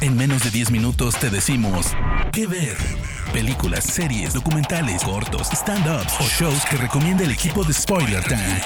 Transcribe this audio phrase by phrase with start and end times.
[0.00, 1.86] En menos de 10 minutos te decimos
[2.32, 2.76] qué ver.
[3.32, 8.60] Películas, series, documentales, cortos, stand-ups o shows que recomienda el equipo de Spoiler Time.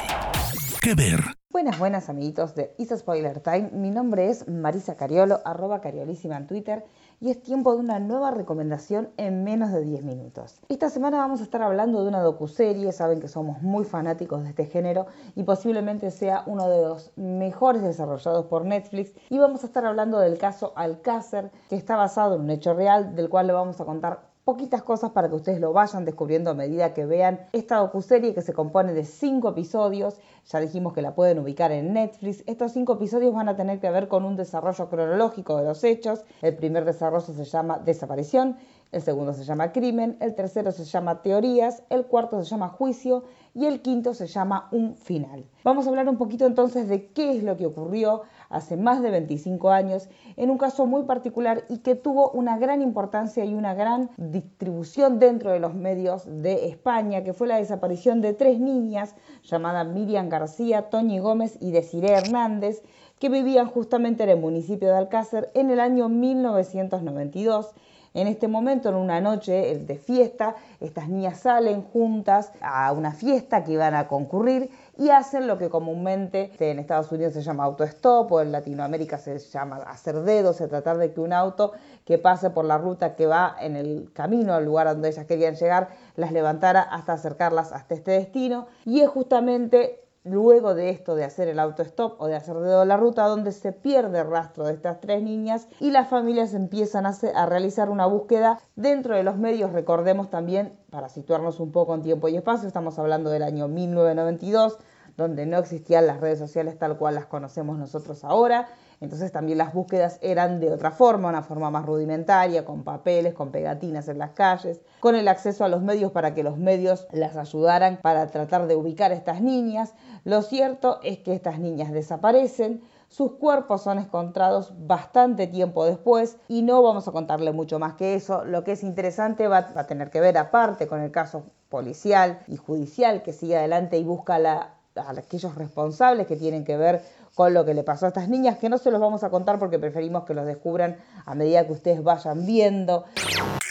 [0.81, 1.21] ¿Qué ver?
[1.51, 3.71] Buenas, buenas amiguitos de Isa Spoiler Time.
[3.73, 6.85] Mi nombre es Marisa Cariolo, arroba cariolísima en Twitter
[7.21, 10.61] y es tiempo de una nueva recomendación en menos de 10 minutos.
[10.69, 14.51] Esta semana vamos a estar hablando de una docuserie, saben que somos muy fanáticos de
[14.51, 19.67] este género y posiblemente sea uno de los mejores desarrollados por Netflix y vamos a
[19.67, 23.53] estar hablando del caso Alcácer, que está basado en un hecho real del cual le
[23.53, 27.39] vamos a contar poquitas cosas para que ustedes lo vayan descubriendo a medida que vean
[27.53, 30.19] esta docuserie que se compone de cinco episodios.
[30.51, 32.45] Ya dijimos que la pueden ubicar en Netflix.
[32.47, 36.25] Estos cinco episodios van a tener que ver con un desarrollo cronológico de los hechos.
[36.41, 38.57] El primer desarrollo se llama Desaparición,
[38.91, 43.25] el segundo se llama Crimen, el tercero se llama Teorías, el cuarto se llama Juicio
[43.55, 45.45] y el quinto se llama Un Final.
[45.65, 49.11] Vamos a hablar un poquito entonces de qué es lo que ocurrió hace más de
[49.11, 53.75] 25 años, en un caso muy particular y que tuvo una gran importancia y una
[53.75, 59.15] gran distribución dentro de los medios de España, que fue la desaparición de tres niñas
[59.43, 62.83] llamadas Miriam García, Toñi Gómez y Desiree Hernández,
[63.19, 67.75] que vivían justamente en el municipio de Alcácer en el año 1992
[68.15, 73.65] en este momento, en una noche de fiesta, estas niñas salen juntas a una fiesta
[73.65, 78.33] que iban a concurrir y hacen lo que comúnmente en Estados Unidos se llama autostop
[78.33, 81.73] o en Latinoamérica se llama hacer dedos, se tratar de que un auto
[82.05, 85.55] que pase por la ruta que va en el camino al lugar donde ellas querían
[85.55, 88.67] llegar las levantara hasta acercarlas hasta este destino.
[88.85, 92.97] Y es justamente luego de esto de hacer el autostop o de hacer dedo la
[92.97, 97.15] ruta donde se pierde el rastro de estas tres niñas y las familias empiezan a,
[97.35, 99.73] a, realizar una búsqueda dentro de los medios.
[99.73, 104.79] Recordemos también, para situarnos un poco en tiempo y espacio, estamos hablando del año 1992,
[105.19, 108.69] donde no existían las redes sociales tal cual las conocemos nosotros ahora.
[109.01, 113.51] Entonces también las búsquedas eran de otra forma, una forma más rudimentaria, con papeles, con
[113.51, 117.37] pegatinas en las calles, con el acceso a los medios para que los medios las
[117.37, 119.95] ayudaran para tratar de ubicar a estas niñas.
[120.25, 126.63] Lo cierto es que estas niñas desaparecen, sus cuerpos son encontrados bastante tiempo después y
[126.63, 128.45] no vamos a contarle mucho más que eso.
[128.45, 132.57] Lo que es interesante va, a tener que ver aparte con el caso policial y
[132.57, 137.03] judicial que sigue adelante y busca la, a aquellos responsables que tienen que ver
[137.35, 139.59] con lo que le pasó a estas niñas, que no se los vamos a contar
[139.59, 143.05] porque preferimos que los descubran a medida que ustedes vayan viendo.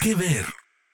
[0.02, 0.44] ¿Qué ver?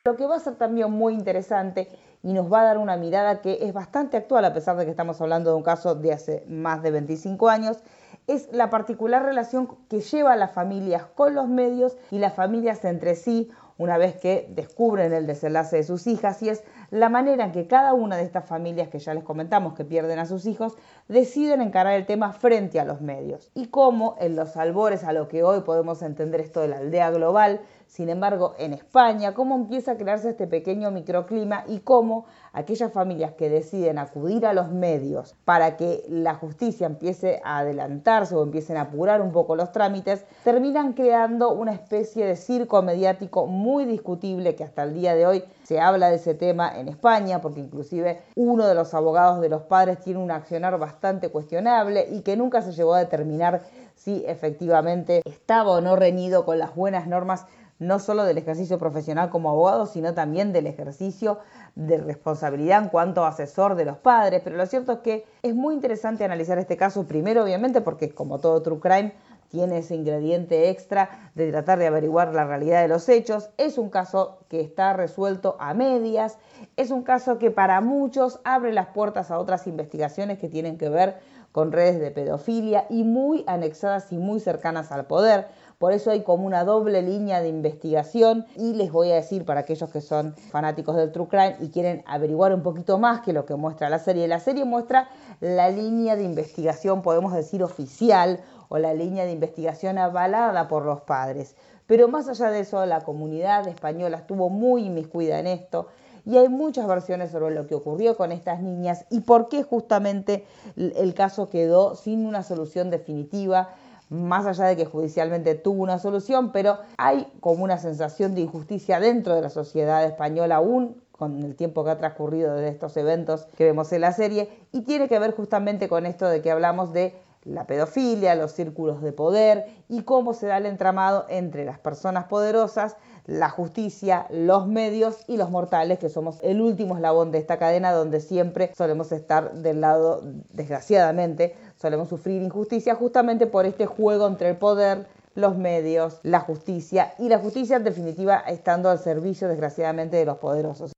[0.04, 1.88] Lo que va a ser también muy interesante
[2.22, 4.90] y nos va a dar una mirada que es bastante actual, a pesar de que
[4.90, 7.78] estamos hablando de un caso de hace más de 25 años,
[8.26, 13.14] es la particular relación que lleva las familias con los medios y las familias entre
[13.14, 16.62] sí una vez que descubren el desenlace de sus hijas y es
[16.94, 20.20] la manera en que cada una de estas familias que ya les comentamos que pierden
[20.20, 20.74] a sus hijos
[21.08, 23.50] deciden encarar el tema frente a los medios.
[23.52, 27.10] Y cómo en los albores a lo que hoy podemos entender esto de la aldea
[27.10, 27.62] global
[27.94, 33.34] sin embargo, en España, cómo empieza a crearse este pequeño microclima y cómo aquellas familias
[33.34, 38.78] que deciden acudir a los medios para que la justicia empiece a adelantarse o empiecen
[38.78, 44.56] a apurar un poco los trámites, terminan creando una especie de circo mediático muy discutible
[44.56, 48.22] que hasta el día de hoy se habla de ese tema en España, porque inclusive
[48.34, 52.60] uno de los abogados de los padres tiene un accionar bastante cuestionable y que nunca
[52.60, 53.62] se llegó a determinar
[53.94, 57.46] si efectivamente estaba o no reñido con las buenas normas
[57.86, 61.38] no solo del ejercicio profesional como abogado, sino también del ejercicio
[61.74, 64.42] de responsabilidad en cuanto a asesor de los padres.
[64.42, 68.38] Pero lo cierto es que es muy interesante analizar este caso primero, obviamente, porque como
[68.38, 69.12] todo true crime,
[69.48, 73.50] tiene ese ingrediente extra de tratar de averiguar la realidad de los hechos.
[73.56, 76.38] Es un caso que está resuelto a medias,
[76.76, 80.88] es un caso que para muchos abre las puertas a otras investigaciones que tienen que
[80.88, 81.18] ver
[81.52, 85.46] con redes de pedofilia y muy anexadas y muy cercanas al poder.
[85.84, 89.60] Por eso hay como una doble línea de investigación y les voy a decir para
[89.60, 93.44] aquellos que son fanáticos del True Crime y quieren averiguar un poquito más que lo
[93.44, 94.26] que muestra la serie.
[94.26, 98.40] La serie muestra la línea de investigación, podemos decir, oficial
[98.70, 101.54] o la línea de investigación avalada por los padres.
[101.86, 105.88] Pero más allá de eso, la comunidad española estuvo muy inmiscuida en esto
[106.24, 110.46] y hay muchas versiones sobre lo que ocurrió con estas niñas y por qué justamente
[110.76, 113.74] el caso quedó sin una solución definitiva
[114.10, 119.00] más allá de que judicialmente tuvo una solución, pero hay como una sensación de injusticia
[119.00, 123.46] dentro de la sociedad española aún con el tiempo que ha transcurrido desde estos eventos
[123.56, 126.92] que vemos en la serie, y tiene que ver justamente con esto de que hablamos
[126.92, 127.14] de
[127.44, 132.24] la pedofilia, los círculos de poder y cómo se da el entramado entre las personas
[132.24, 132.96] poderosas,
[133.26, 137.92] la justicia, los medios y los mortales, que somos el último eslabón de esta cadena
[137.92, 140.22] donde siempre solemos estar del lado,
[140.52, 147.14] desgraciadamente, solemos sufrir injusticia justamente por este juego entre el poder, los medios, la justicia
[147.18, 150.92] y la justicia en definitiva estando al servicio desgraciadamente de los poderosos.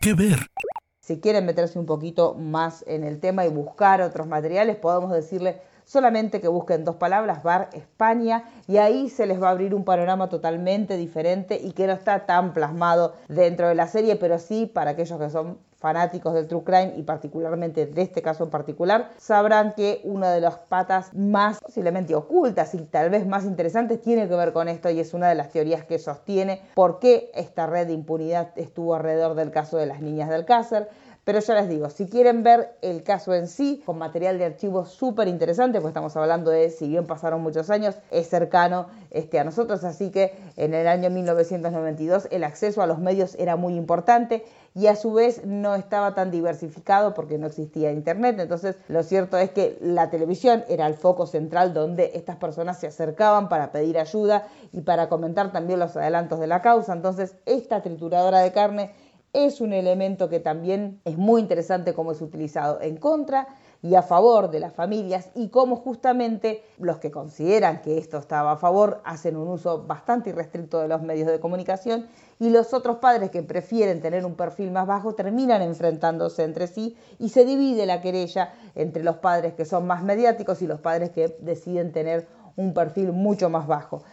[0.00, 0.38] ¿Qué ver?
[1.00, 5.60] Si quieren meterse un poquito más en el tema y buscar otros materiales, podemos decirle
[5.84, 9.84] solamente que busquen dos palabras, Bar España, y ahí se les va a abrir un
[9.84, 14.66] panorama totalmente diferente y que no está tan plasmado dentro de la serie, pero sí
[14.66, 19.10] para aquellos que son fanáticos del True Crime y particularmente de este caso en particular,
[19.18, 24.26] sabrán que una de las patas más posiblemente ocultas y tal vez más interesantes tiene
[24.26, 27.66] que ver con esto y es una de las teorías que sostiene por qué esta
[27.66, 30.88] red de impunidad estuvo alrededor del caso de las niñas del Cácer.
[31.24, 34.84] Pero ya les digo, si quieren ver el caso en sí, con material de archivo
[34.84, 39.44] súper interesante, pues estamos hablando de, si bien pasaron muchos años, es cercano este, a
[39.44, 44.44] nosotros, así que en el año 1992 el acceso a los medios era muy importante
[44.74, 48.38] y a su vez no estaba tan diversificado porque no existía internet.
[48.40, 52.88] Entonces lo cierto es que la televisión era el foco central donde estas personas se
[52.88, 56.92] acercaban para pedir ayuda y para comentar también los adelantos de la causa.
[56.92, 58.90] Entonces esta trituradora de carne
[59.34, 63.48] es un elemento que también es muy interesante cómo es utilizado en contra
[63.82, 68.52] y a favor de las familias y cómo justamente los que consideran que esto estaba
[68.52, 72.06] a favor hacen un uso bastante irrestricto de los medios de comunicación
[72.38, 76.96] y los otros padres que prefieren tener un perfil más bajo terminan enfrentándose entre sí
[77.18, 81.10] y se divide la querella entre los padres que son más mediáticos y los padres
[81.10, 82.26] que deciden tener
[82.56, 84.04] un perfil mucho más bajo.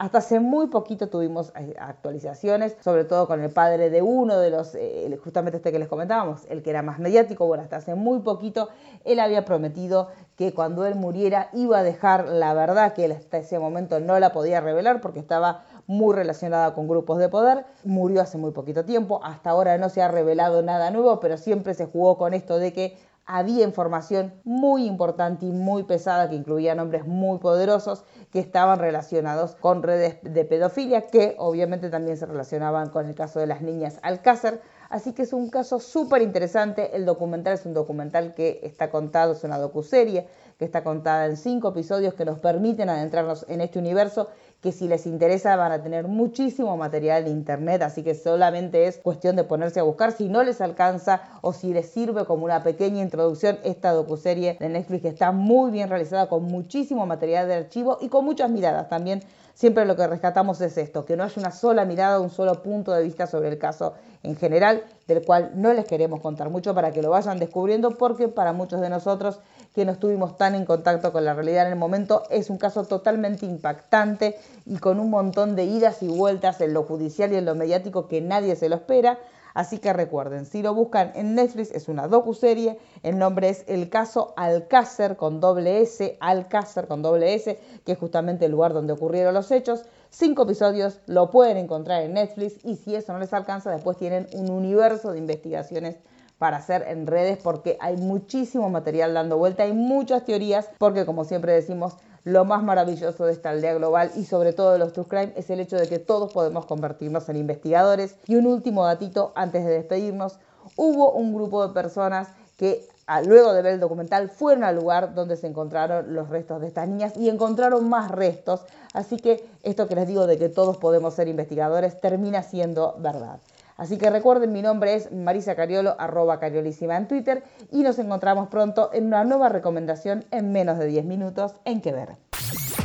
[0.00, 4.48] Hasta hace muy poquito tuvimos eh, actualizaciones, sobre todo con el padre de uno de
[4.48, 7.46] los, eh, justamente este que les comentábamos, el que era más mediático.
[7.46, 8.70] Bueno, hasta hace muy poquito
[9.04, 13.36] él había prometido que cuando él muriera iba a dejar la verdad, que él hasta
[13.36, 17.66] ese momento no la podía revelar porque estaba muy relacionada con grupos de poder.
[17.84, 21.74] Murió hace muy poquito tiempo, hasta ahora no se ha revelado nada nuevo, pero siempre
[21.74, 22.96] se jugó con esto de que
[23.32, 29.54] había información muy importante y muy pesada que incluía nombres muy poderosos que estaban relacionados
[29.54, 34.00] con redes de pedofilia que obviamente también se relacionaban con el caso de las niñas
[34.02, 34.60] Alcácer.
[34.88, 36.96] Así que es un caso súper interesante.
[36.96, 40.26] El documental es un documental que está contado, es una docuserie
[40.60, 44.28] que está contada en cinco episodios que nos permiten adentrarnos en este universo
[44.60, 48.98] que si les interesa van a tener muchísimo material en internet, así que solamente es
[48.98, 52.62] cuestión de ponerse a buscar si no les alcanza o si les sirve como una
[52.62, 57.54] pequeña introducción esta docuserie de Netflix que está muy bien realizada con muchísimo material de
[57.54, 59.22] archivo y con muchas miradas también.
[59.54, 62.92] Siempre lo que rescatamos es esto, que no haya una sola mirada, un solo punto
[62.92, 66.92] de vista sobre el caso en general, del cual no les queremos contar mucho para
[66.92, 69.40] que lo vayan descubriendo, porque para muchos de nosotros
[69.74, 72.84] que no estuvimos tan en contacto con la realidad en el momento, es un caso
[72.84, 74.36] totalmente impactante
[74.66, 78.08] y con un montón de idas y vueltas en lo judicial y en lo mediático
[78.08, 79.18] que nadie se lo espera.
[79.54, 83.88] Así que recuerden, si lo buscan en Netflix es una docuserie, el nombre es El
[83.88, 88.92] caso Alcácer con doble S, Alcácer con doble S, que es justamente el lugar donde
[88.92, 89.84] ocurrieron los hechos.
[90.10, 94.28] Cinco episodios lo pueden encontrar en Netflix y si eso no les alcanza, después tienen
[94.34, 95.96] un universo de investigaciones
[96.40, 101.24] para hacer en redes porque hay muchísimo material dando vuelta, hay muchas teorías porque como
[101.24, 105.04] siempre decimos, lo más maravilloso de esta aldea global y sobre todo de los True
[105.06, 108.16] Crime es el hecho de que todos podemos convertirnos en investigadores.
[108.26, 110.38] Y un último datito antes de despedirnos,
[110.76, 112.88] hubo un grupo de personas que
[113.26, 116.88] luego de ver el documental fueron al lugar donde se encontraron los restos de estas
[116.88, 118.62] niñas y encontraron más restos.
[118.94, 123.40] Así que esto que les digo de que todos podemos ser investigadores termina siendo verdad.
[123.80, 128.48] Así que recuerden, mi nombre es Marisa Cariolo, arroba cariolísima en Twitter, y nos encontramos
[128.48, 132.10] pronto en una nueva recomendación en menos de 10 minutos en Que Ver.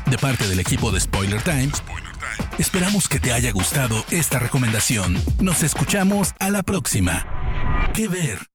[0.09, 1.83] De parte del equipo de Spoiler Times,
[2.57, 5.17] esperamos que te haya gustado esta recomendación.
[5.41, 7.25] Nos escuchamos a la próxima.
[7.93, 8.54] Que Ver.